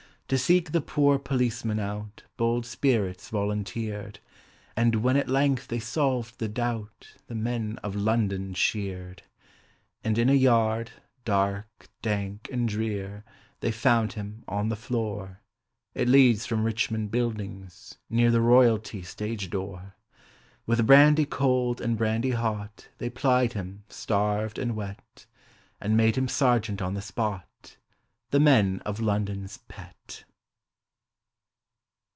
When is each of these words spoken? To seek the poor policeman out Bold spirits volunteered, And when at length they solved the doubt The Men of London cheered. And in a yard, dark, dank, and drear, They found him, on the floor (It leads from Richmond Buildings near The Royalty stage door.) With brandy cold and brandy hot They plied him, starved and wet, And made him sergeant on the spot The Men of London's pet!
To 0.27 0.37
seek 0.37 0.71
the 0.71 0.79
poor 0.79 1.19
policeman 1.19 1.77
out 1.77 2.23
Bold 2.37 2.65
spirits 2.65 3.27
volunteered, 3.27 4.19
And 4.77 5.03
when 5.03 5.17
at 5.17 5.27
length 5.27 5.67
they 5.67 5.79
solved 5.81 6.39
the 6.39 6.47
doubt 6.47 7.15
The 7.27 7.35
Men 7.35 7.77
of 7.83 7.97
London 7.97 8.53
cheered. 8.53 9.23
And 10.05 10.17
in 10.17 10.29
a 10.29 10.33
yard, 10.33 10.91
dark, 11.25 11.89
dank, 12.01 12.47
and 12.49 12.69
drear, 12.69 13.25
They 13.59 13.73
found 13.73 14.13
him, 14.13 14.45
on 14.47 14.69
the 14.69 14.77
floor 14.77 15.41
(It 15.93 16.07
leads 16.07 16.45
from 16.45 16.63
Richmond 16.63 17.11
Buildings 17.11 17.95
near 18.09 18.31
The 18.31 18.39
Royalty 18.39 19.01
stage 19.01 19.49
door.) 19.49 19.97
With 20.65 20.87
brandy 20.87 21.25
cold 21.25 21.81
and 21.81 21.97
brandy 21.97 22.31
hot 22.31 22.87
They 22.99 23.09
plied 23.09 23.51
him, 23.51 23.83
starved 23.89 24.57
and 24.57 24.77
wet, 24.77 25.25
And 25.81 25.97
made 25.97 26.15
him 26.17 26.29
sergeant 26.29 26.81
on 26.81 26.93
the 26.93 27.01
spot 27.01 27.43
The 28.29 28.39
Men 28.39 28.81
of 28.85 29.01
London's 29.01 29.57
pet! 29.67 30.23